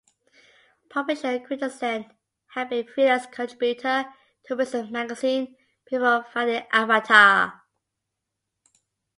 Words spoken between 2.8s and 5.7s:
a freelance contributor to "Wizard" magazine